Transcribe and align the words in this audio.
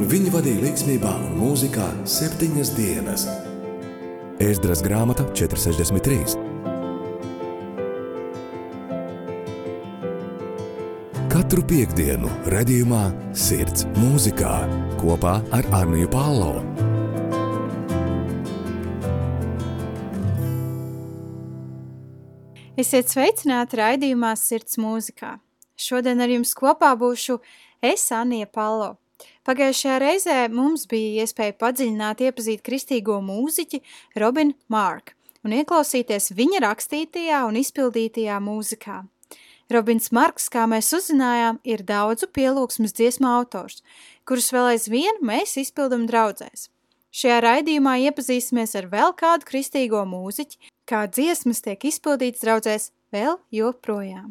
un 0.00 0.06
viņu 0.08 0.30
vadīja 0.32 0.62
līdzsvarā 0.64 1.10
un 1.26 1.32
mūzikā 1.36 1.86
septiņas 2.08 2.70
dienas. 2.72 3.26
Ēzdras 4.40 4.80
grāmata 4.80 5.26
463. 5.36 6.38
Katru 11.28 11.64
piekdienu 11.68 12.30
redzējumā 12.48 13.02
Sirds 13.36 13.84
mūzikā 13.98 14.54
kopā 15.02 15.34
ar 15.52 15.68
Arniju 15.82 16.08
Pālau. 16.14 16.64
Esiet 22.80 23.12
sveicināti 23.12 23.82
raidījumā 23.82 24.32
Sirds 24.40 24.80
mūzikā. 24.80 25.36
Šodien 25.76 26.24
ar 26.24 26.32
jums 26.32 26.56
kopā 26.56 26.94
būšu 26.96 27.36
es, 27.84 28.08
Anija 28.16 28.48
Palo. 28.48 28.94
Pagājušajā 29.48 30.00
reizē 30.02 30.40
mums 30.52 30.84
bija 30.90 31.24
iespēja 31.24 31.56
padziļināt 31.60 32.20
iepazīt 32.26 32.60
kristīgo 32.66 33.20
mūziķi 33.24 33.80
Robinu 34.20 34.52
Mārku 34.68 35.16
un 35.46 35.54
ieklausīties 35.56 36.34
viņa 36.36 36.60
rakstītajā 36.66 37.44
un 37.48 37.58
izpildītajā 37.60 38.36
mūzikā. 38.44 39.00
Robins 39.70 40.10
Marks, 40.10 40.48
kā 40.50 40.64
mēs 40.66 40.90
uzzinājām, 40.96 41.60
ir 41.62 41.84
daudzu 41.86 42.26
pielūgsmes 42.34 42.94
dziesmu 42.98 43.28
autors, 43.30 43.84
kurus 44.26 44.50
vēl 44.50 44.72
aizvien 44.72 45.22
mēs 45.22 45.54
izpildam 45.62 46.08
draudzēs. 46.10 46.66
Šajā 47.14 47.38
raidījumā 47.46 47.96
iepazīsimies 48.10 48.74
ar 48.78 48.90
vēl 48.90 49.14
kādu 49.18 49.46
kristīgo 49.46 50.02
mūziķi, 50.10 50.60
kā 50.90 51.06
dziesmas 51.10 51.62
tiek 51.62 51.86
izpildītas 51.86 52.42
draudzēs 52.44 52.90
vēl 53.14 53.38
joprojām. 53.54 54.30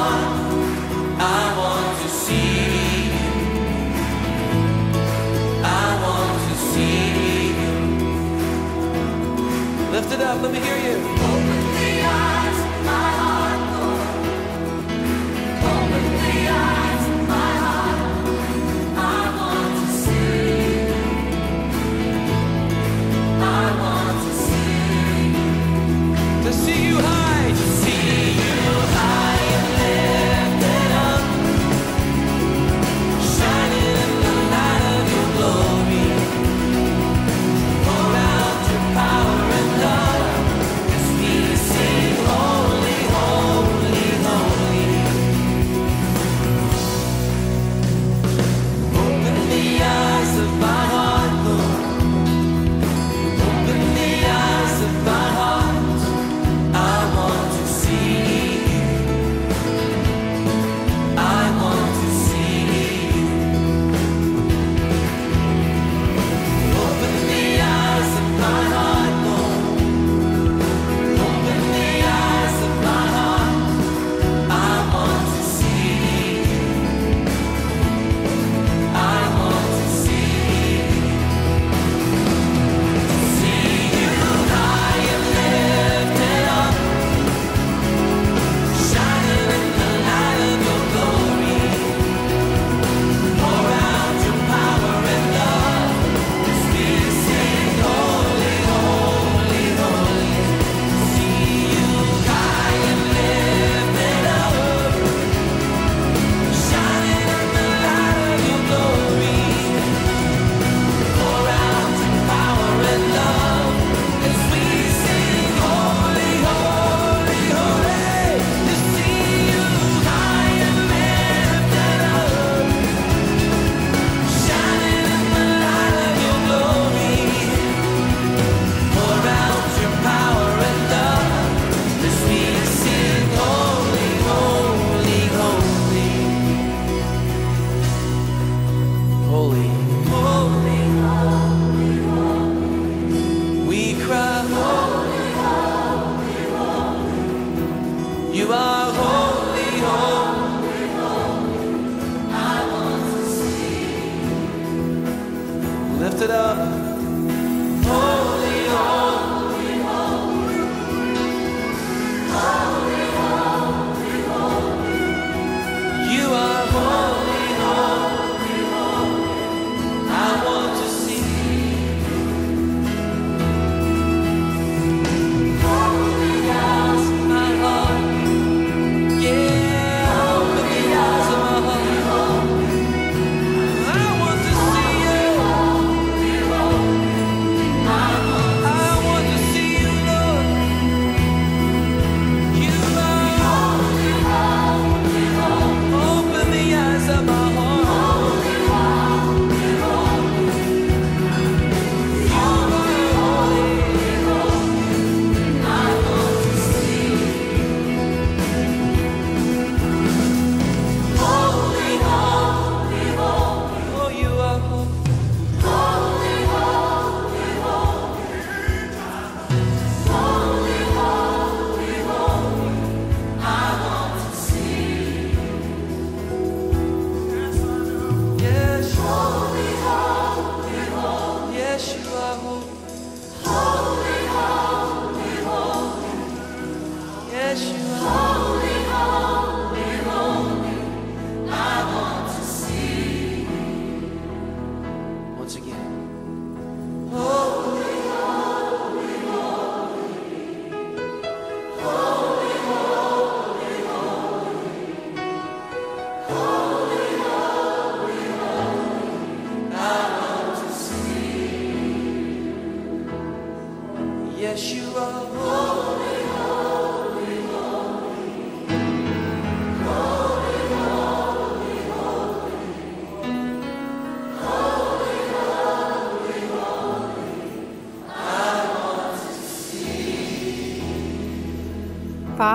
Lift 9.91 10.13
it 10.13 10.21
up, 10.21 10.41
let 10.41 10.53
me 10.53 10.59
hear 10.59 10.77
you. 10.77 11.90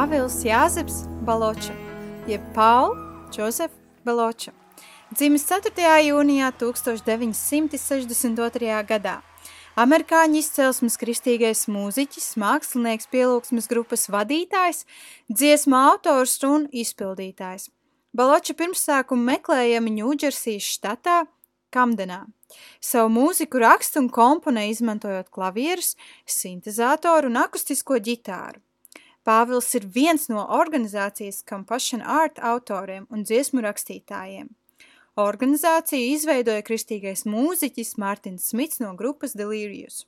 Pāvils 0.06 0.44
Jāzeps 0.46 1.00
Baloča, 1.26 1.74
jeb 2.30 2.38
Paul 2.54 2.92
Josef 3.34 3.72
Baloča. 4.06 4.54
Dzimis 5.10 5.42
4. 5.48 5.72
jūnijā 6.06 6.52
1962. 6.60 8.84
gadā. 8.86 9.26
Amerikāņu 9.74 10.38
izcelsmes 10.38 10.94
kristīgais 11.00 11.66
mūziķis, 11.66 12.38
mākslinieks, 12.38 13.10
pielūgsmes 13.10 13.66
grupas 13.72 14.06
vadītājs, 14.06 14.86
dziesmu 15.26 15.74
autors 15.74 16.38
un 16.46 16.70
izpildītājs. 16.70 17.66
Baloča 18.14 18.54
pirmsākumu 18.54 19.26
meklējami 19.32 19.90
Ņūdžersijas 19.96 20.62
štatā, 20.76 21.26
Kamdenā. 21.74 22.30
Savu 22.78 23.10
mūziku 23.10 23.58
raksta 23.58 23.98
un 24.04 24.08
komponē 24.14 24.70
izmantojot 24.70 25.34
klavierus, 25.34 25.98
sintēzatoru 26.30 27.26
un 27.26 27.42
akustisko 27.42 27.98
ģitāru. 27.98 28.62
Pāvils 29.26 29.72
ir 29.74 29.88
viens 29.90 30.28
no 30.30 30.44
organizācijas 30.54 31.40
Compassion 31.50 32.02
Art 32.02 32.38
autoriem 32.38 33.08
un 33.10 33.24
dziesmu 33.26 33.64
rakstītājiem. 33.64 34.52
Organizāciju 35.18 36.12
izveidoja 36.12 36.62
kristīgais 36.62 37.24
mūziķis 37.26 37.96
Mārtiņš 37.98 38.50
Smits 38.52 38.82
no 38.84 38.92
grupas 38.94 39.34
Delirius. 39.34 40.04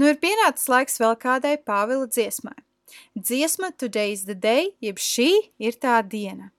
Nu 0.00 0.08
ir 0.08 0.16
pienācis 0.22 0.70
laiks 0.72 0.96
vēl 1.02 1.12
kādai 1.20 1.58
Pāvila 1.60 2.08
dziesmai. 2.08 2.56
Dziesma 3.18 3.74
Today 3.76 4.14
is 4.16 4.24
the 4.24 4.38
day, 4.38 4.72
jeb 4.80 5.02
šī 5.02 5.30
ir 5.58 5.76
tā 5.76 6.00
diena. 6.00 6.53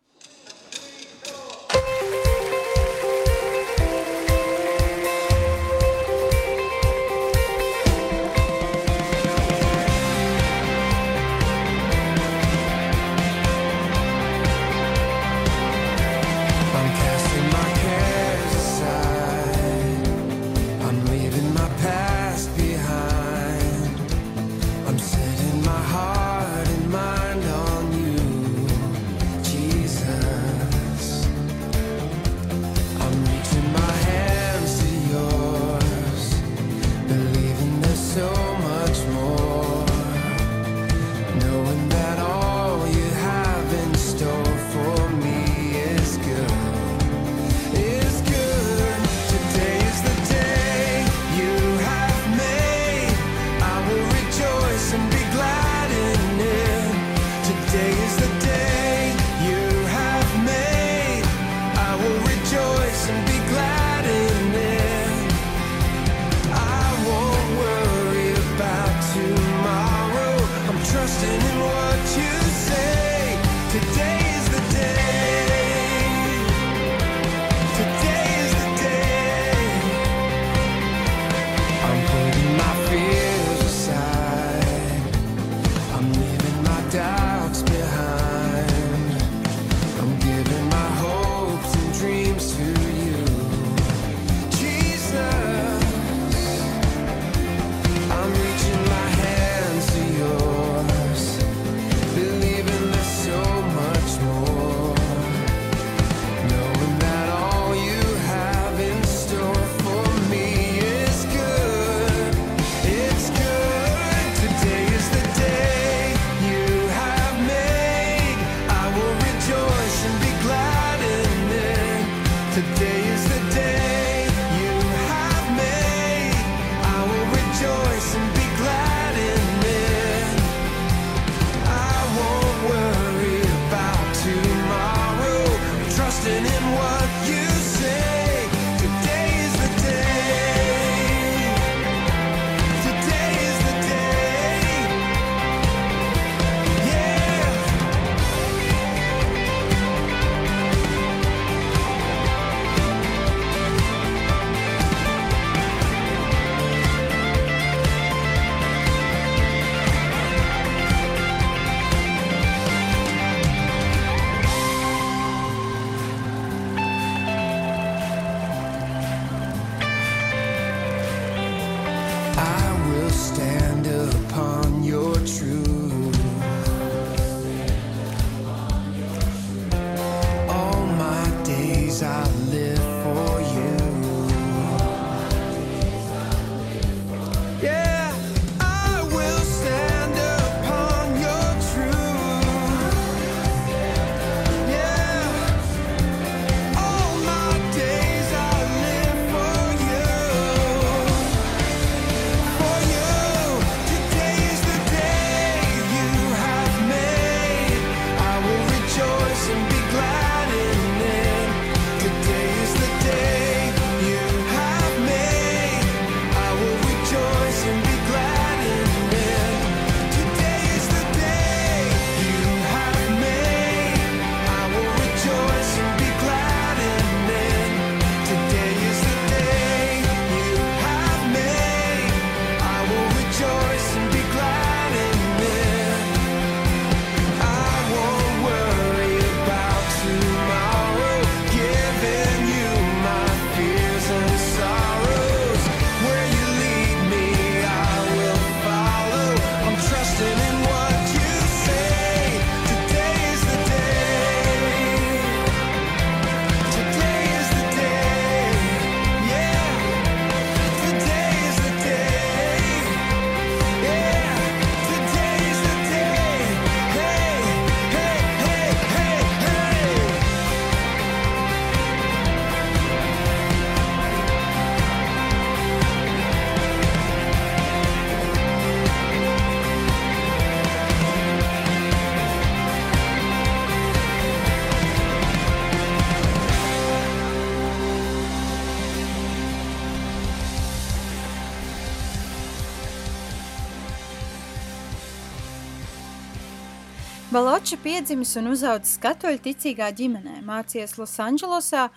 Baloča 297.65 297.81
piedzimis 297.81 298.35
un 298.37 298.51
uzaudzis 298.51 298.99
katoļu 299.01 299.39
ticīgā 299.41 299.87
ģimenē, 299.97 300.35
mācījies 300.45 300.91
Losandželosā 300.99 301.87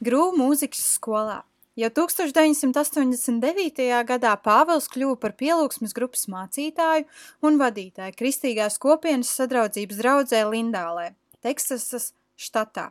Grūvu 0.00 0.38
mūzikas 0.40 0.80
skolā. 0.94 1.42
Jau 1.76 1.90
1989. 1.98 3.82
gadā 4.08 4.30
Pāvils 4.40 4.86
kļuva 4.88 5.18
par 5.20 5.34
pielūgsmes 5.36 5.92
grupas 5.98 6.24
mācītāju 6.32 7.04
un 7.44 7.60
vadītāju 7.60 8.16
Kristīgās 8.16 8.80
kopienas 8.80 9.34
sadraudzības 9.36 10.00
draudzē 10.00 10.40
Lindālē, 10.48 11.10
Teksasas 11.44 12.14
štatā. 12.40 12.86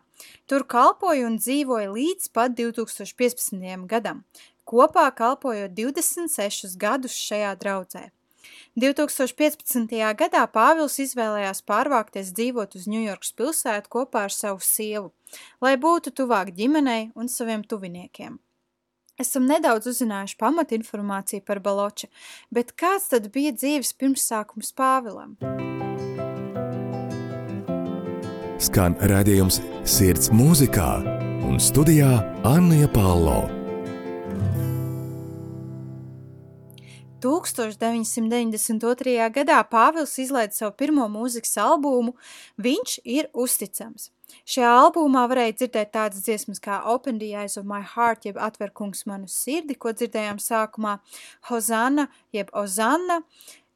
Tur 0.46 0.68
kalpoja 0.70 1.26
un 1.26 1.40
dzīvoja 1.42 1.90
līdz 1.90 2.30
pat 2.38 2.54
2015. 2.54 3.90
gadam, 3.90 4.22
kopā 4.62 5.10
kalpojot 5.10 5.74
26 5.74 6.78
gadus 6.78 7.18
šajā 7.18 7.58
draudzē. 7.66 8.12
2015. 8.78 9.94
gadā 10.20 10.44
Pāvils 10.54 11.00
izvēlējās 11.02 11.64
pārvākties 11.66 12.34
dzīvot 12.38 12.76
uz 12.78 12.90
Ņujorkas 12.90 13.34
pilsētu 13.38 13.94
kopā 13.94 14.28
ar 14.28 14.34
savu 14.34 14.62
sievu, 14.62 15.12
lai 15.62 15.78
būtu 15.82 16.14
tuvāk 16.14 16.54
ģimenei 16.58 17.10
un 17.16 17.32
saviem 17.32 17.64
tuviniekiem. 17.66 18.38
Esam 19.18 19.48
nedaudz 19.50 19.90
uzzinājuši 19.90 20.38
pamatinformāciju 20.38 21.42
par 21.48 21.58
Baloča, 21.66 22.06
bet 22.54 22.76
kāds 22.78 23.10
tad 23.10 23.32
bija 23.34 23.56
dzīves 23.56 23.96
pirmsākums 23.98 24.70
Pāvilam? 24.78 25.34
Skan 28.62 28.98
redzējums 29.10 29.62
Sirds 29.86 30.30
mūzikā 30.34 30.90
un 31.50 31.62
studijā 31.62 32.18
Anna 32.46 32.90
Palo. 32.94 33.57
1992. 37.22 39.30
gadā 39.34 39.64
Pāvils 39.66 40.20
izlaida 40.22 40.54
savu 40.54 40.72
pirmo 40.78 41.08
mūzikas 41.10 41.58
albumu 41.64 42.14
Viņš 42.62 43.00
ir 43.06 43.30
uzticams. 43.34 44.12
Šajā 44.48 44.72
albumā 44.84 45.28
varēja 45.32 45.54
dzirdēt 45.62 45.92
tādas 45.96 46.22
dziesmas 46.26 46.60
kā 46.62 46.82
Open 46.86 47.20
the 47.20 47.34
Eyes 47.34 47.58
of 47.58 47.66
My 47.66 47.82
Heart, 47.82 48.26
jeb 48.28 48.38
Atver 48.38 48.72
kungs 48.76 49.06
manu 49.10 49.28
sirdi, 49.32 49.76
ko 49.76 49.92
dzirdējām 49.96 50.38
sākumā, 50.44 50.98
Hosanna, 51.50 52.08
jeb 52.36 52.48
Ozanna, 52.54 53.22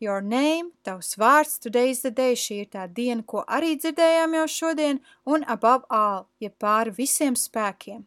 Your 0.02 0.22
Name, 0.22 0.72
tavs 0.84 1.18
vārds, 1.18 1.60
Today's 1.64 2.02
the 2.06 2.12
Day, 2.12 2.36
šī 2.36 2.56
ir 2.66 2.70
tā 2.76 2.88
diena, 2.92 3.24
ko 3.24 3.46
arī 3.48 3.76
dzirdējām 3.80 4.34
jau 4.42 4.48
šodien, 4.60 5.02
un 5.26 5.44
Above 5.48 5.86
All, 5.90 6.28
jeb 6.44 6.54
pāri 6.62 6.92
visiem 7.00 7.36
spēkiem. 7.40 8.06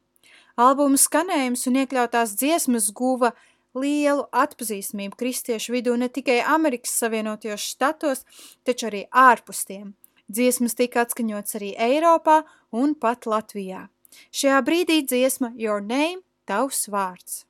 Albuma 0.55 0.95
skanējums 1.01 1.65
un 1.67 1.81
iekļautās 1.81 2.37
dziesmas 2.39 2.93
guva 2.95 3.33
lielu 3.75 4.25
atpazīstamību 4.33 5.19
kristiešu 5.19 5.75
vidū 5.75 5.97
ne 5.99 6.09
tikai 6.09 6.41
Amerikas 6.47 6.95
Savienotajos 7.01 7.67
štatos, 7.75 8.25
taču 8.65 8.89
arī 8.91 9.05
ārpus 9.11 9.65
tiem. 9.69 9.95
Dziesmas 10.31 10.77
tika 10.79 11.05
atskaņots 11.05 11.59
arī 11.59 11.75
Eiropā 11.77 12.43
un 12.73 12.95
pat 12.95 13.29
Latvijā. 13.29 13.89
Šajā 14.33 14.63
brīdī 14.65 15.03
dziesma 15.05 15.53
Your 15.59 15.83
Name, 15.83 16.23
tavs 16.49 16.87
vārds. 16.89 17.45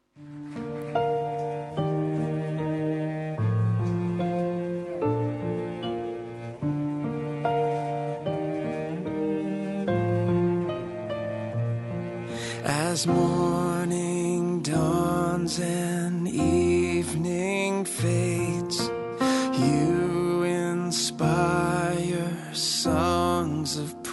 As 12.65 13.07
morning 13.07 14.63
dawns 14.63 15.59
and 15.59 15.94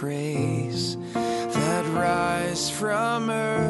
praise 0.02 0.96
that 1.14 1.86
rise 1.94 2.68
from 2.68 3.30
earth 3.30 3.61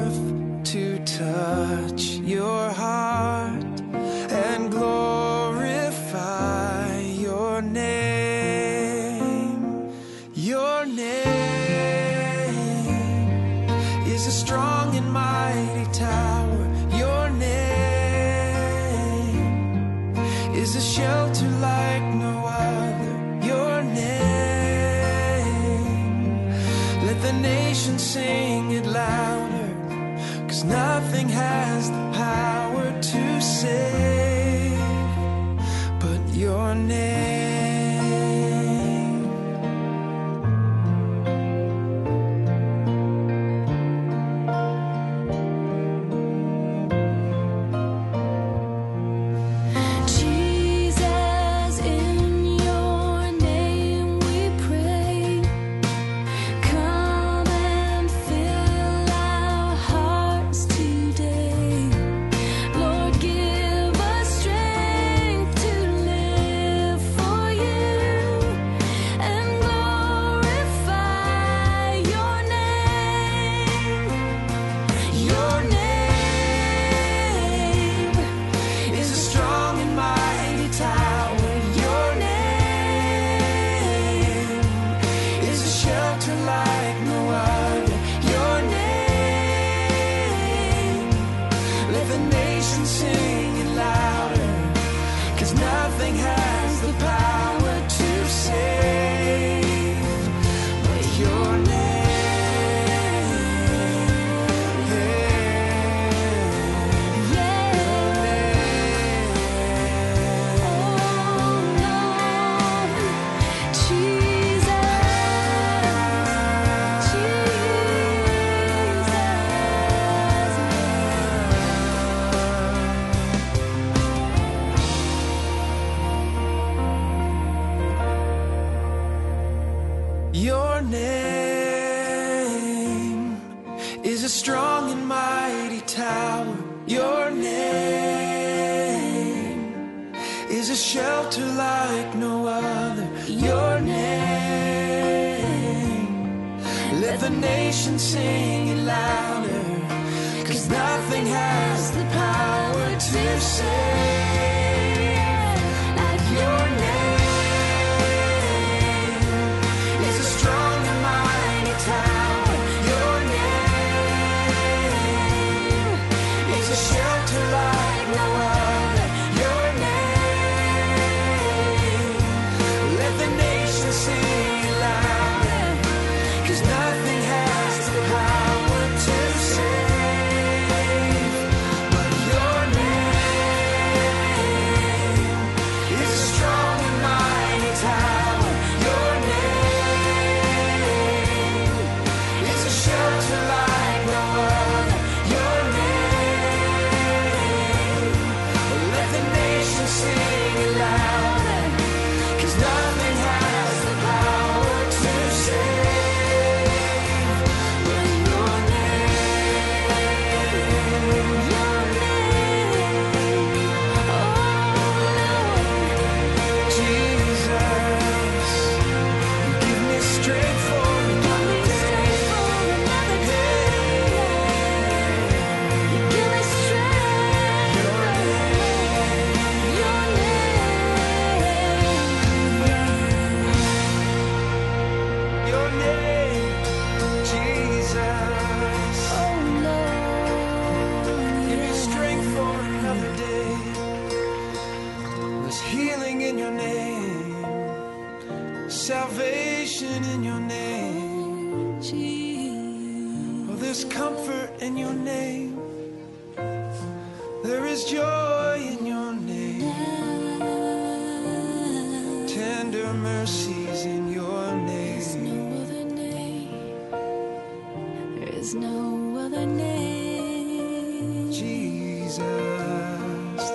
other 269.34 269.46
name. 269.46 271.32
Jesus, 271.32 272.18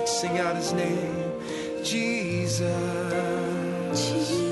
sing 0.06 0.38
out 0.38 0.56
his 0.56 0.72
name. 0.72 1.32
Jesus. 1.84 2.64
Jesus. 3.94 4.47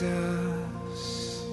Jesus. 0.00 1.44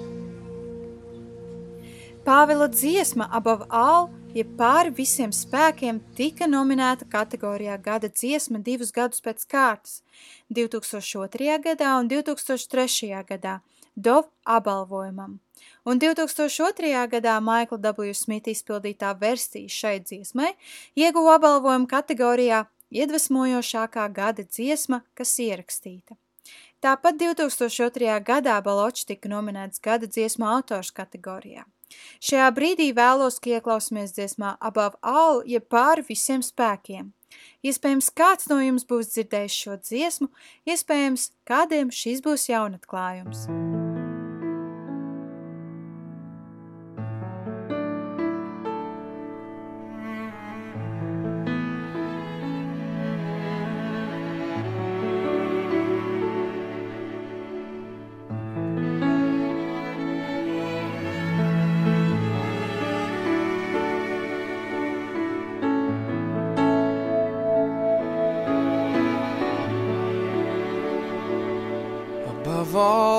Pāvila 2.24 2.68
dziesma 2.68 3.28
above 3.32 3.66
all, 3.68 4.08
jeb 4.34 4.48
ja 4.48 4.56
pāri 4.58 4.92
visiem 4.96 5.32
spēkiem, 5.32 6.00
tika 6.16 6.48
nominēta 6.48 7.06
kategorijā 7.08 7.76
gada 7.80 8.08
dziesma 8.08 8.60
divus 8.64 8.92
gadus 8.92 9.20
pēc 9.24 9.44
kārtas- 9.48 10.02
2002. 10.56 11.58
gadā 11.58 11.98
un 12.00 12.08
2003. 12.08 13.24
gadā 13.24 13.60
Dov 13.96 14.24
apbalvojumam. 14.44 15.38
Un 15.84 15.98
2002. 15.98 17.06
gadā 17.08 17.40
Maikla 17.40 17.78
W. 17.78 18.14
Smita 18.14 18.50
izpildītā 18.50 19.14
versija 19.20 19.68
šai 19.68 20.00
dziesmai 20.00 20.52
ieguva 20.96 21.38
apbalvojumu 21.38 21.86
kategorijā 21.86 22.66
iedvesmojošākā 22.90 24.12
gada 24.12 24.42
dziesma, 24.42 25.02
kas 25.14 25.38
ierakstīta. 25.38 26.16
Tāpat 26.84 27.16
2002. 27.16 28.10
gadā 28.20 28.58
Baločs 28.60 29.06
tika 29.08 29.30
nominēts 29.32 29.80
gada 29.80 30.04
dziesmu 30.04 30.44
autors 30.44 30.90
kategorijā. 30.92 31.64
Šajā 32.20 32.50
brīdī 32.52 32.90
vēlos, 32.92 33.38
ka 33.40 33.54
ieklausāmies 33.56 34.12
dziesmā 34.12 34.58
Above 34.60 35.00
All, 35.00 35.40
jeb 35.48 35.64
pāri 35.72 36.04
visiem 36.04 36.44
spēkiem. 36.44 37.14
Iespējams, 37.64 38.12
kāds 38.12 38.50
no 38.52 38.60
jums 38.60 38.84
būs 38.84 39.14
dzirdējis 39.14 39.58
šo 39.64 39.78
dziesmu, 39.80 40.28
iespējams, 40.68 41.30
kādiem 41.48 41.88
šis 41.88 42.20
būs 42.26 42.50
jaunatklājums. 42.52 43.48
Mm. 43.48 43.93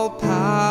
all 0.05 0.11
power. 0.19 0.64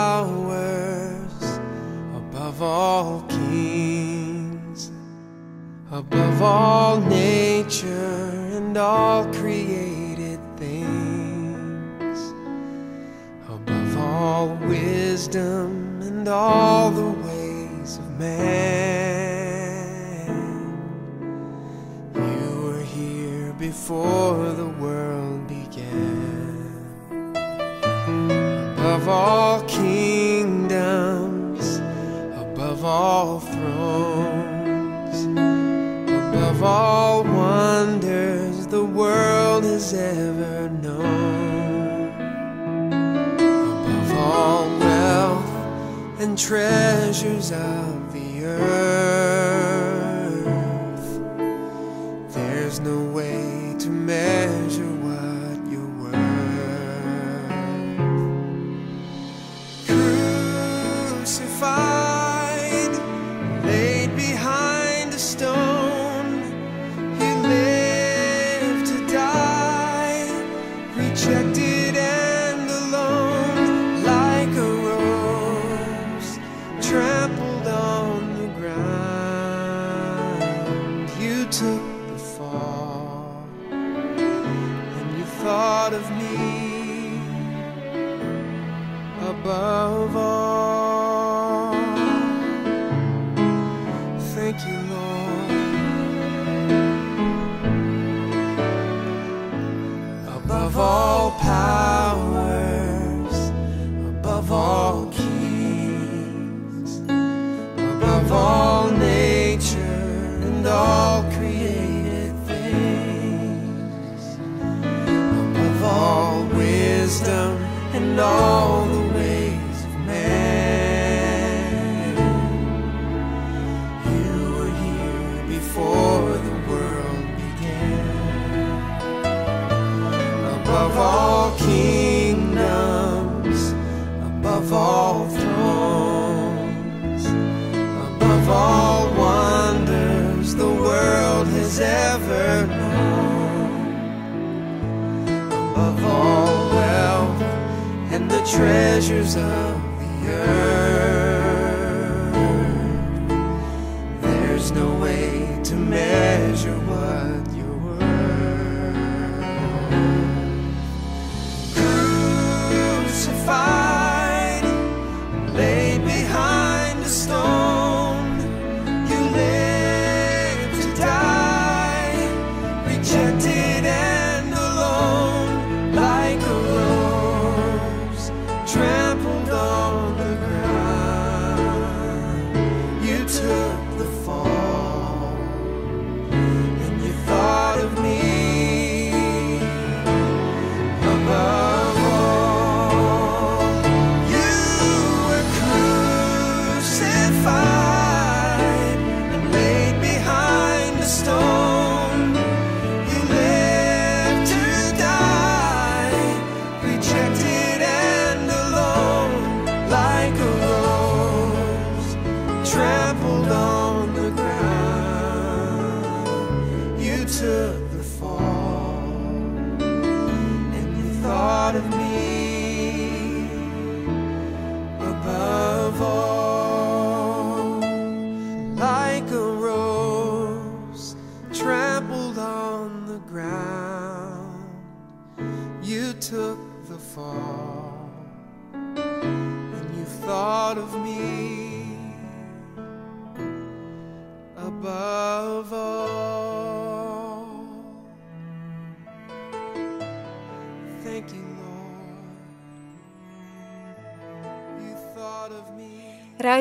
took 81.59 81.94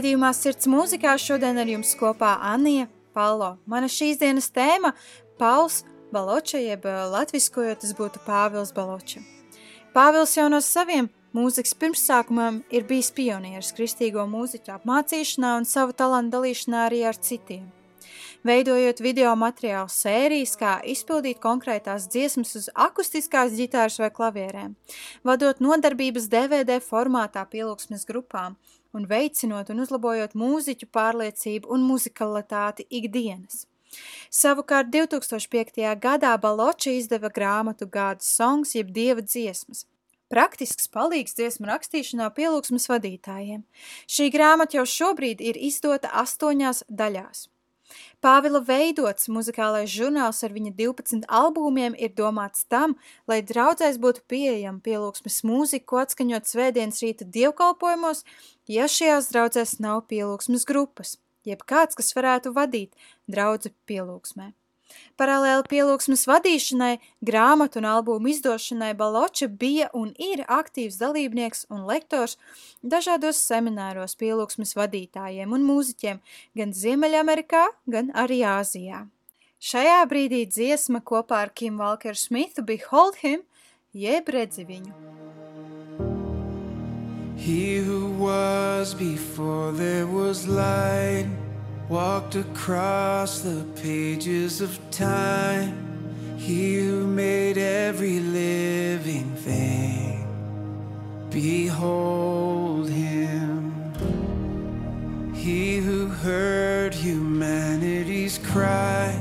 Raidījumā 0.04 0.34
Sirds 0.36 0.68
mūzikā 0.68 1.14
šodien 1.16 1.56
ar 1.62 1.70
jums 1.72 1.94
kopā 1.96 2.34
Anija 2.44 2.90
Palo. 3.16 3.54
Mana 3.64 3.88
šīs 3.88 4.18
dienas 4.20 4.50
tēma– 4.52 4.90
Pauls 5.40 5.78
Baloča, 6.12 6.60
jeb 6.60 6.84
eh, 6.84 6.98
latviskojot 7.08 7.80
tas 7.80 7.94
būtu 7.96 8.20
Pāvils 8.26 8.74
Baloča. 8.76 9.22
Pāvils 9.96 10.34
jau 10.36 10.50
no 10.52 10.60
saviem 10.60 11.08
mūzikas 11.32 11.72
pirmsākumiem 11.80 12.60
ir 12.76 12.84
bijis 12.90 13.14
pionieris 13.16 13.72
kristīgo 13.78 14.28
mūziķu 14.28 14.76
apmācīšanā 14.76 15.54
un 15.62 15.70
savu 15.72 15.96
talantu 15.96 16.36
dalīšanā 16.36 16.84
arī 16.90 17.06
ar 17.08 17.16
citiem. 17.16 17.64
Veidojot 18.44 19.00
video 19.00 19.32
materiālu 19.40 19.88
sērijas, 19.88 20.58
kā 20.60 20.76
izpildīt 20.84 21.40
konkrētās 21.40 22.12
dziesmas 22.12 22.58
uz 22.60 22.68
akustiskās 22.76 23.56
ģitāras 23.56 24.02
vai 24.04 24.12
klavierēm, 24.12 24.76
vadot 25.24 25.64
nodarbības 25.64 26.28
DVD 26.28 26.84
formātā 26.84 27.48
pielūgsmes 27.48 28.04
grupām 28.12 28.60
un 28.94 29.08
veicinot 29.10 29.70
un 29.74 29.84
uzlabojot 29.84 30.36
mūziķu 30.38 30.90
pārliecību 30.94 31.72
un 31.74 31.86
muzikalitāti 31.88 32.86
ikdienas. 32.90 33.66
Savukārt 34.34 34.90
2005. 34.94 35.82
gadā 36.02 36.34
Baloči 36.42 36.98
izdeva 36.98 37.30
grāmatu 37.30 37.86
Gādas 37.86 38.30
songs 38.38 38.74
jeb 38.78 38.94
dieva 38.94 39.22
dziesmas. 39.22 39.86
Praktisks 40.34 40.90
palīgs 40.90 41.36
dziesmu 41.38 41.70
rakstīšanā 41.70 42.32
pielūgsmes 42.34 42.90
vadītājiem. 42.90 43.62
Šī 44.10 44.32
grāmata 44.34 44.80
jau 44.80 44.86
šobrīd 44.90 45.44
ir 45.46 45.60
izdota 45.62 46.10
astoņās 46.24 46.86
daļās. 46.90 47.48
Pāvila 48.24 48.62
veidots 48.64 49.30
muzikālais 49.32 49.92
žurnāls 49.92 50.42
ar 50.46 50.56
viņa 50.56 50.74
12 50.80 51.28
albumiem 51.28 51.98
ir 52.00 52.14
domāts 52.18 52.66
tam, 52.70 52.96
lai 53.28 53.42
draudzēs 53.42 54.00
būtu 54.04 54.26
pieejama 54.32 54.80
pielūgsmes 54.86 55.44
mūzika, 55.50 55.86
ko 55.92 56.02
atskaņot 56.06 56.50
svētdienas 56.50 57.04
rīta 57.04 57.28
dievkalpojumos, 57.28 58.24
ja 58.72 58.88
šajās 58.88 59.30
draudzēs 59.34 59.78
nav 59.84 60.06
pielūgsmes 60.10 60.68
grupas, 60.70 61.18
jeb 61.46 61.66
kāds, 61.68 62.00
kas 62.00 62.16
varētu 62.18 62.56
vadīt 62.56 62.94
draudzi 63.28 63.76
pielūgsmē. 63.90 64.54
Paralēli 65.20 65.66
pielūgsmes 65.70 66.26
vadīšanai, 66.30 66.98
grāmatu 67.26 67.82
un 67.82 67.88
albumu 67.90 68.32
izdošanai 68.34 68.94
Baloča 68.98 69.48
bija 69.48 69.90
un 69.94 70.14
ir 70.18 70.46
aktīvs 70.48 71.00
dalībnieks 71.02 71.68
un 71.74 71.86
lektors 71.90 72.38
dažādos 72.82 73.42
semināros 73.42 74.18
pielūgsmes 74.20 74.76
vadītājiem 74.80 75.54
un 75.54 75.68
mūziķiem 75.68 76.22
gan 76.58 76.74
Ziemeļamerikā, 76.74 77.66
gan 77.86 78.14
arī 78.14 78.42
Āzijā. 78.48 79.06
Šajā 79.64 80.02
brīdī 80.12 80.44
dziesma 80.50 81.00
kopā 81.00 81.46
ar 81.46 81.54
Kim 81.56 81.78
Walker 81.80 82.18
Smithu 82.20 82.66
Behold 82.68 83.22
Him, 83.22 83.46
jeb 83.94 84.28
redzi 84.28 84.68
viņu. 84.68 84.92
He 87.38 87.78
who 87.78 88.12
was 88.20 88.94
before 88.94 89.72
there 89.72 90.06
was 90.06 90.48
light 90.48 91.43
walked 91.94 92.34
across 92.34 93.42
the 93.42 93.64
pages 93.76 94.62
of 94.62 94.80
time. 94.90 95.72
He 96.38 96.80
who 96.80 97.06
made 97.06 97.60
every 97.60 98.20
living 98.20 99.30
thing. 99.36 100.26
Behold 101.30 102.90
him. 102.90 103.76
He 105.36 105.78
who 105.78 106.08
heard 106.08 106.96
humanity's 106.96 108.40
cry 108.40 109.16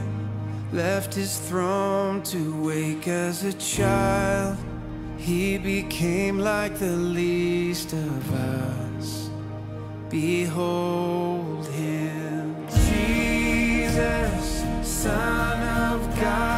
left 0.73 1.13
his 1.13 1.39
throne 1.41 2.23
to 2.23 2.65
wake 2.65 3.07
as 3.07 3.45
a 3.45 3.53
child. 3.53 4.57
He 5.19 5.59
became 5.59 6.39
like 6.39 6.79
the 6.79 6.97
least 6.97 7.93
of 7.93 8.35
us. 8.35 9.29
Behold 10.09 11.32
Son 15.03 15.11
of 15.11 16.21
God, 16.21 16.52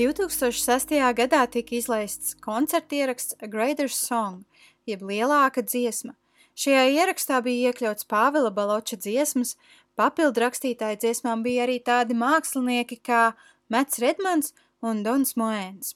2006. 0.00 0.94
gadā 1.12 1.42
tika 1.52 1.74
izlaists 1.76 2.32
koncertieraksts 2.40 3.34
A 3.44 3.46
Greater 3.52 3.90
Song, 3.92 4.46
jeb 4.88 5.02
lielāka 5.04 5.60
dziesma. 5.60 6.14
Šajā 6.56 6.86
ierakstā 6.94 7.42
bija 7.44 7.68
iekļauts 7.68 8.08
Pāvila 8.08 8.48
Baloča 8.48 8.96
dziesmas, 8.96 9.58
papildu 10.00 10.40
rakstītāji 10.40 11.02
dziesmām 11.02 11.44
bija 11.44 11.66
arī 11.66 11.76
tādi 11.84 12.16
mākslinieki 12.16 12.96
kā 13.04 13.34
Mats 13.68 14.00
Redmans 14.00 14.54
un 14.80 15.02
Dons 15.04 15.36
Moēns. 15.36 15.92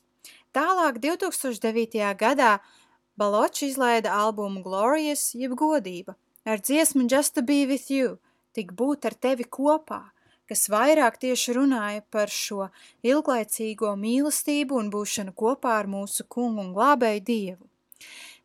Tālāk 0.52 1.00
2009. 1.00 2.04
gadā 2.20 2.58
Baločs 3.16 3.64
izlaida 3.70 4.12
albumu 4.12 4.60
Glorious, 4.66 5.30
jeb 5.32 5.56
godība, 5.56 6.18
ar 6.44 6.60
dziesmu 6.60 7.08
Just 7.08 7.38
to 7.38 7.42
be 7.42 7.64
with 7.64 7.88
you, 7.88 8.18
tik 8.52 8.76
būt 8.76 9.08
ar 9.08 9.16
tevi 9.16 9.48
kopā, 9.48 10.02
kas 10.48 10.66
vairāk 10.72 11.16
tieši 11.22 11.54
runāja 11.56 12.02
par 12.12 12.32
šo 12.32 12.68
ilglaicīgo 13.06 13.94
mīlestību 14.00 14.76
un 14.80 14.90
būšanu 14.92 15.34
kopā 15.36 15.78
ar 15.80 15.90
mūsu 15.90 16.26
kungu 16.28 16.64
un 16.64 16.74
glābēju 16.76 17.24
dievu. 17.30 17.62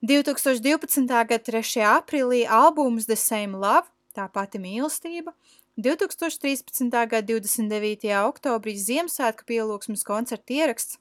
2012. 0.05 1.07
gada 1.07 1.39
3. 1.43 1.83
aprīlī 1.83 2.45
albums 2.47 3.09
The 3.09 3.17
Same 3.19 3.59
Love, 3.59 3.89
tā 4.15 4.29
pati 4.31 4.61
mīlestība, 4.63 5.33
2013. 5.79 6.89
gada 6.91 7.21
29. 7.27 8.07
oktobrī 8.27 8.75
Ziemassvētku 8.79 9.47
pielūgsmes 9.47 10.03
koncerta 10.07 10.55
ieraksts, 10.55 10.97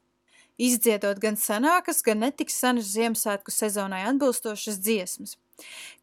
izdziedot 0.59 1.19
gan 1.23 1.39
senākas, 1.39 2.03
gan 2.07 2.23
netik 2.27 2.51
senas 2.51 2.91
Ziemassvētku 2.95 3.55
sezonai 3.55 4.05
atbilstošas 4.11 4.79
dziesmas. 4.83 5.39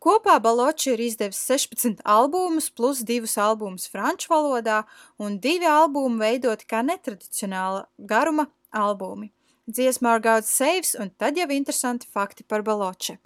Kopā 0.03 0.35
Baloči 0.43 0.91
ir 0.93 1.03
izdevis 1.05 1.39
16 1.49 2.03
albumus 2.03 2.69
plus 2.69 3.01
divus 3.07 3.37
albumus 3.41 3.87
franču 3.91 4.33
valodā 4.33 4.83
un 5.17 5.39
divi 5.39 5.69
albumi 5.69 6.19
veidoti 6.19 6.67
kā 6.69 6.83
netradicionāla 6.85 7.85
garuma 7.97 8.49
albumi. 8.71 9.31
Dziesma 9.65 10.13
Our 10.13 10.21
God 10.21 10.45
Saves 10.45 10.93
un 10.99 11.09
tad 11.09 11.37
jau 11.37 11.49
interesanti 11.49 12.07
fakti 12.11 12.43
par 12.43 12.61
Baloči. 12.61 13.17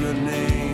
Your 0.00 0.14
name, 0.14 0.67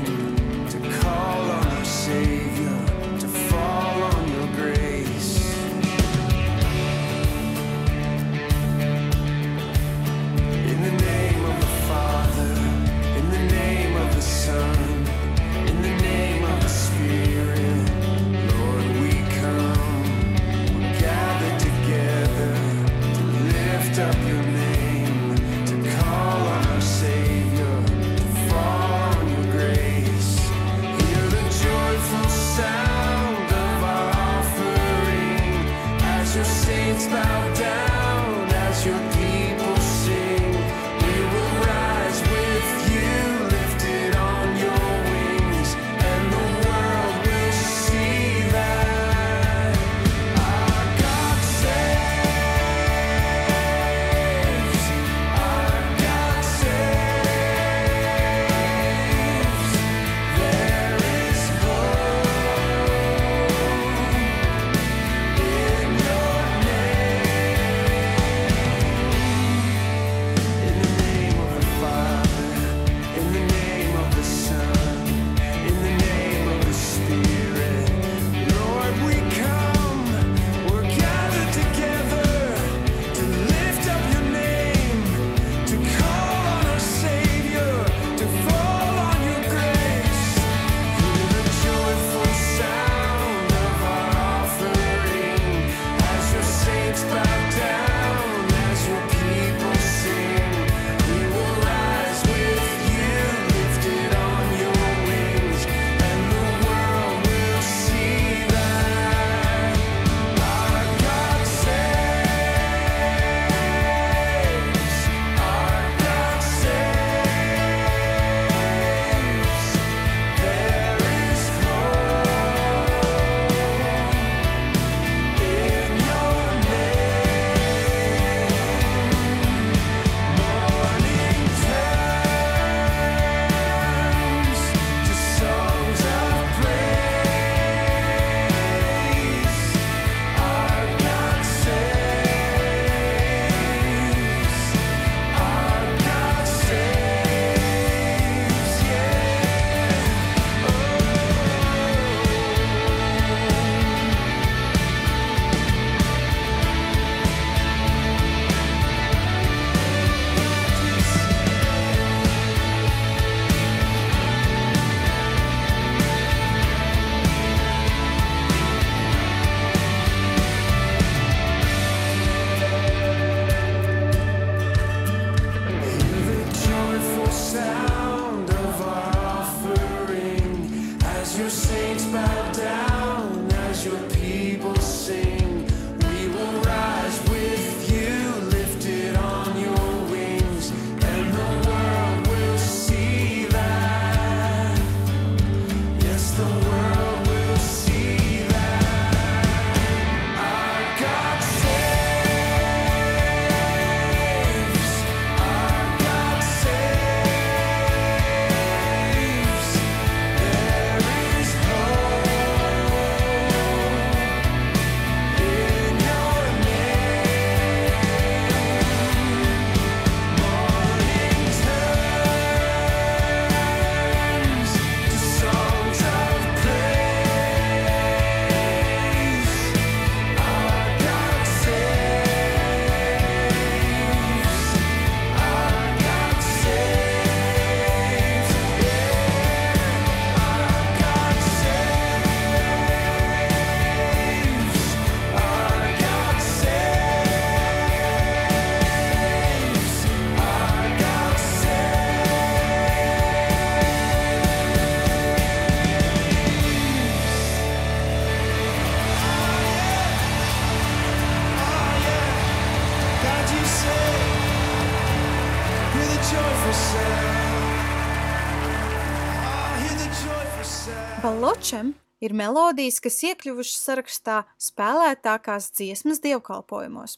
Paločem 271.24 271.94
ir 272.20 272.34
melodijas, 272.36 272.98
kas 273.00 273.14
iekļuvušas 273.24 273.78
sarakstā 273.86 274.34
spēlētākās 274.60 275.70
dziesmas 275.72 276.18
dievkalpojumos. 276.20 277.14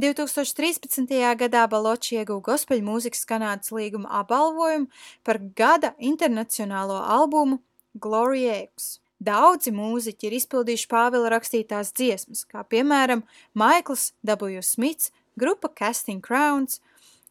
2013. 0.00 1.12
gadā 1.42 1.66
Baloči 1.68 2.16
ieguva 2.16 2.40
gospeļu 2.46 2.86
mūzikas 2.86 3.28
Kanādas 3.28 3.68
līguma 3.76 4.08
apbalvojumu 4.22 4.88
par 5.28 5.42
gada 5.60 5.90
internacionālo 6.00 6.96
albumu 7.02 7.58
Glory 8.00 8.46
X. 8.62 8.94
Daudzi 9.20 9.74
mūziķi 9.76 10.30
ir 10.30 10.38
izpildījuši 10.40 10.88
Pāvila 10.94 11.34
rakstītās 11.36 11.92
dziesmas, 11.92 12.46
kā 12.48 12.64
piemēram 12.64 13.26
Maikls 13.52 14.14
W. 14.24 14.64
Smits, 14.64 15.12
grupa 15.36 15.68
Casting 15.68 16.24
Crowns, 16.24 16.80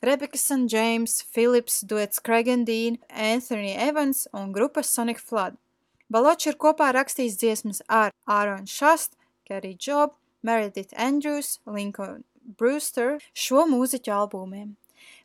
Rebecca 0.06 0.38
St. 0.38 0.70
James, 0.70 1.24
Philips, 1.34 1.82
duets 1.82 2.22
Craig 2.22 2.54
and 2.54 2.70
Dean, 2.70 3.02
Anthony 3.10 3.74
Evans 3.74 4.28
un 4.30 4.54
grupa 4.54 4.86
Sonic 4.86 5.18
Flood. 5.18 5.58
Baloči 6.14 6.52
ir 6.52 6.60
kopā 6.62 6.92
rakstījis 6.94 7.40
dziesmas 7.42 7.80
ar 7.90 8.12
Aaron 8.30 8.68
Shast, 8.70 9.16
Kerry 9.50 9.74
Job, 9.82 10.14
Meredith 10.46 10.94
Andrews, 10.94 11.58
Lincoln 11.66 12.22
Brewster 12.60 13.18
šo 13.34 13.64
mūziķu 13.72 14.14
albumiem. 14.14 14.76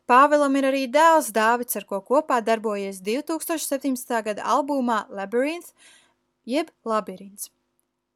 Pāvilam 0.09 0.57
ir 0.57 0.65
arī 0.71 0.87
dēls 0.89 1.29
Dāvids, 1.35 1.77
ar 1.77 1.85
ko 1.85 2.01
kopā 2.01 2.39
darbojies 2.41 3.03
2017. 3.05 4.17
gada 4.25 4.49
albumā 4.55 5.03
Labyrinth, 5.13 5.75
jeb 6.49 6.73
Labirints. 6.81 7.51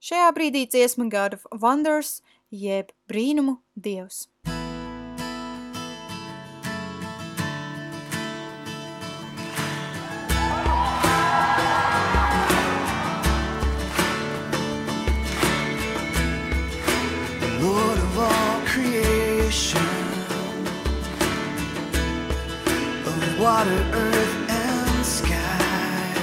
Šajā 0.02 0.34
brīdī 0.34 0.66
dziesma 0.66 1.06
God 1.14 1.38
of 1.38 1.46
Wonders, 1.54 2.24
jeb 2.50 2.90
brīnumu 3.06 3.60
dievs. 3.78 4.26
Water, 23.44 23.86
earth, 23.92 24.36
and 24.50 25.06
sky. 25.06 26.14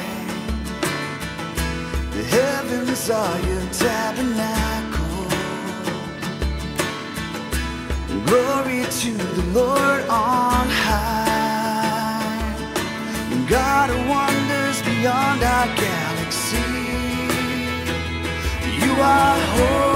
The 2.17 2.25
heavens 2.37 3.11
are 3.11 3.39
your 3.49 3.65
tabernacle. 3.85 5.27
Glory 8.25 8.85
to 9.03 9.13
the 9.37 9.45
Lord 9.59 10.03
on 10.09 10.67
high. 10.87 12.31
God 13.47 13.91
wonders 14.09 14.79
beyond 14.91 15.43
our 15.43 15.69
galaxy. 15.77 16.73
You 18.83 18.93
are 19.15 19.39
holy, 19.57 19.90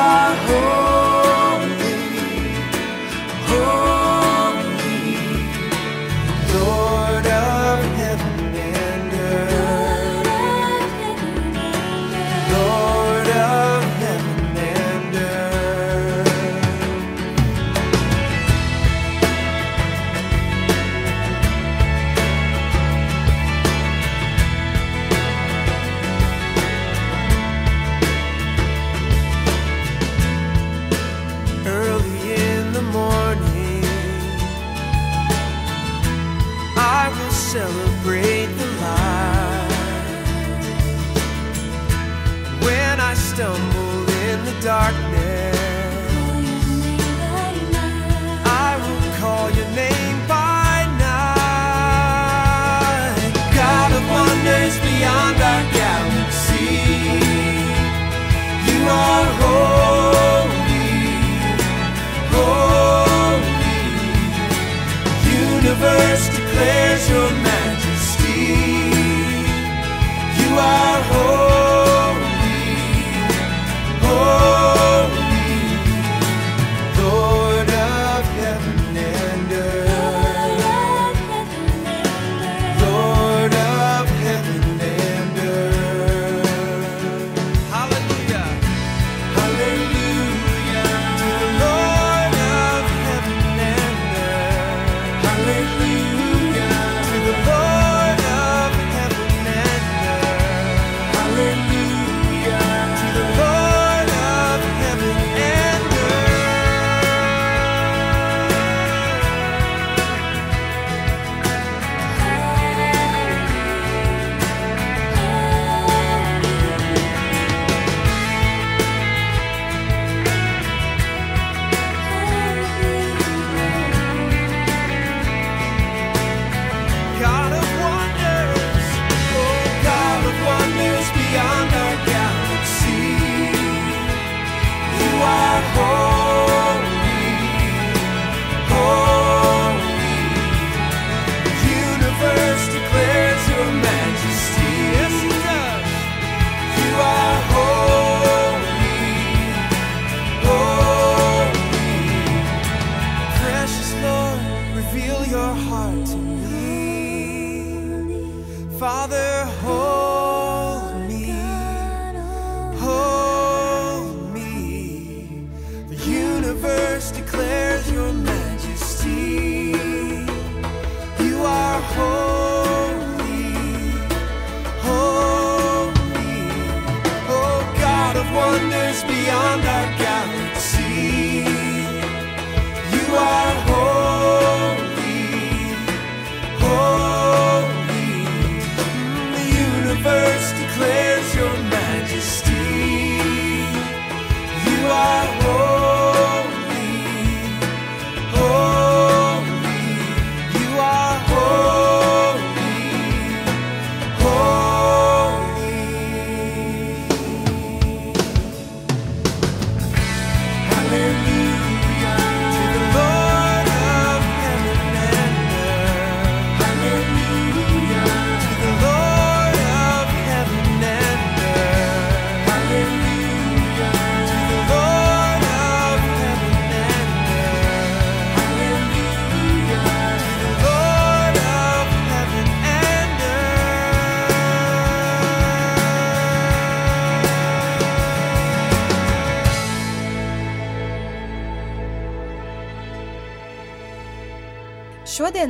You 0.00 0.06
are 0.06 0.89
your 67.10 67.39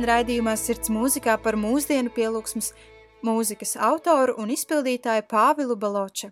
Šodien 0.01 0.15
raidījumā 0.17 0.55
Sirds 0.57 0.89
mūzikā 0.89 1.35
par 1.45 1.53
mūsdienu 1.61 2.09
pielūgsmas 2.09 2.71
mūzikas 3.21 3.75
autoru 3.77 4.33
un 4.41 4.49
izpildītāju 4.49 5.27
Pāvilu 5.29 5.75
Baloča. 5.77 6.31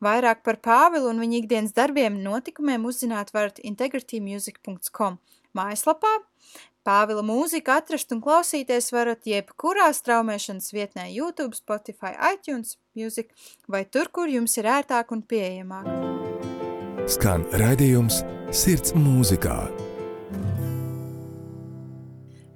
Vairāk 0.00 0.40
par 0.40 0.56
Pāvilu 0.64 1.10
un 1.10 1.20
viņa 1.20 1.36
ikdienas 1.42 1.76
darbiem 1.76 2.16
notikumiem 2.24 2.88
uzzināt 2.88 3.34
varat 3.36 3.60
integritymusic.com 3.60 5.20
mājaslapā. 5.52 6.14
Pāvila 6.80 7.20
mūziku 7.20 7.76
atrast 7.76 8.16
un 8.16 8.24
klausīties 8.24 8.88
varat 8.96 9.28
jebkurā 9.28 9.92
straumēšanas 9.92 10.72
vietnē 10.72 11.10
YouTube, 11.12 11.60
Spotify, 11.60 12.16
iTunes, 12.32 12.78
Music 12.96 13.36
vai 13.68 13.84
tur, 13.84 14.08
kur 14.08 14.32
jums 14.32 14.56
ir 14.56 14.64
ērtāk 14.80 15.12
un 15.12 15.20
pieejamāk. 15.28 15.92
Skan 17.04 17.44
raidījums 17.52 18.24
Sirds 18.48 18.96
mūzikā. 18.96 19.92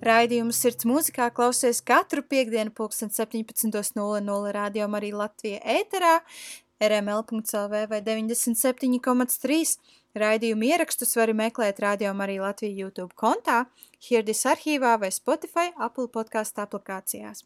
Raidījumu 0.09 0.55
Sirds 0.57 0.87
mūzikā 0.89 1.27
klausies 1.37 1.83
katru 1.85 2.23
piekdienu 2.25 2.73
pulksten 2.73 3.11
17.00 3.13 4.53
radio 4.55 4.87
arī 4.97 5.11
Latvija 5.13 5.59
ēterā, 5.75 6.15
rml.lv 6.81 7.83
vai 7.91 7.99
97,3. 8.07 9.75
Raidījumu 10.19 10.69
ierakstus 10.71 11.13
var 11.19 11.33
meklēt 11.37 11.83
radio 11.85 12.15
arī 12.25 12.39
Latvija 12.41 12.87
YouTube 12.87 13.13
kontā, 13.19 13.67
Hirdis 14.09 14.47
arhīvā 14.49 14.95
vai 15.03 15.11
Spotify 15.13 15.75
Apple 15.77 16.09
podkāstu 16.15 16.65
aplikācijās. 16.65 17.45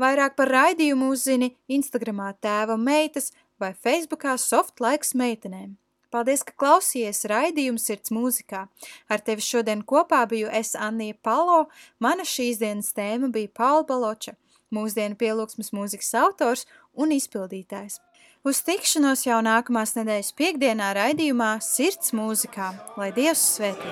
Vairāk 0.00 0.34
par 0.40 0.50
raidījumu 0.50 1.12
uzzini 1.12 1.52
Instagramā 1.70 2.32
tēva 2.42 2.80
meitas 2.80 3.30
vai 3.62 3.74
Facebookā 3.78 4.34
soft 4.40 4.82
laiks 4.82 5.14
meitenēm. 5.14 5.76
Paldies, 6.12 6.42
ka 6.44 6.52
klausījies 6.60 7.24
raidījumu 7.30 7.80
Sirds 7.80 8.12
mūzikā. 8.12 8.66
Ar 9.08 9.22
tevi 9.24 9.44
šodien 9.44 9.80
kopā 9.88 10.20
biju 10.28 10.50
es 10.52 10.74
Annija 10.76 11.16
Palo, 11.24 11.64
mana 12.04 12.26
šīs 12.28 12.60
dienas 12.60 12.92
tēma 12.92 13.30
bija 13.32 13.48
Paula 13.56 13.86
Baloča, 13.88 14.34
mūsdienu 14.74 15.16
pielūgsmas 15.16 15.72
mūzikas 15.72 16.12
autors 16.20 16.66
un 16.92 17.14
izpildītājs. 17.16 18.02
Uz 18.44 18.60
tikšanos 18.66 19.24
jau 19.24 19.38
nākamās 19.46 19.94
nedēļas 19.96 20.34
piekdienā 20.36 20.90
raidījumā 20.98 21.54
Sirds 21.64 22.12
mūzikā. 22.12 22.74
Lai 22.98 23.08
Dievs 23.16 23.46
svētī! 23.56 23.88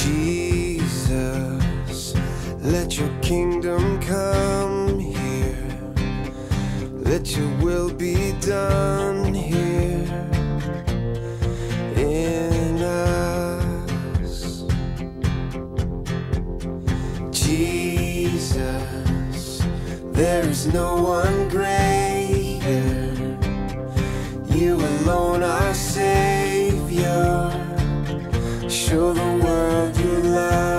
Jesus, 0.00 2.14
let 2.62 2.96
your 2.96 3.12
kingdom 3.20 4.00
come. 4.00 4.69
Let 7.10 7.36
your 7.36 7.48
will 7.56 7.92
be 7.92 8.34
done 8.40 9.34
here 9.34 10.06
in 11.96 12.80
us. 12.80 14.62
Jesus, 17.32 18.62
there 20.12 20.44
is 20.44 20.72
no 20.72 21.02
one 21.02 21.48
greater. 21.48 23.10
You 24.54 24.76
alone 24.76 25.42
are 25.42 25.74
Savior. 25.74 27.50
Show 28.68 29.12
the 29.14 29.44
world 29.44 29.96
your 29.96 30.20
love. 30.20 30.69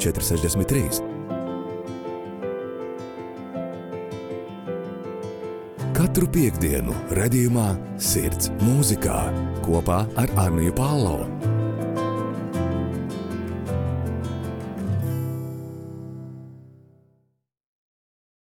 463. 0.00 1.02
Katru 5.94 6.26
piekdienu, 6.32 6.96
redzējumā, 7.14 7.68
sirds 8.00 8.48
mūzikā 8.64 9.20
kopā 9.66 10.00
ar 10.18 10.32
Arniju 10.48 10.72
Pālau. 10.78 11.29